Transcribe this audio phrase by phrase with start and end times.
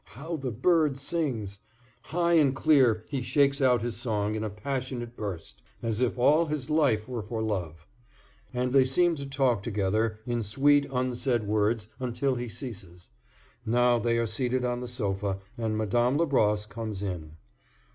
[0.15, 1.59] How the bird sings!
[2.01, 6.47] High and clear he shakes out his song in a passionate burst, as if all
[6.47, 7.85] his life were for love.
[8.51, 13.11] And they seem to talk together in sweet unsaid words until he ceases.
[13.63, 17.33] Now they are seated on the sofa, and Madame Labrosse comes in.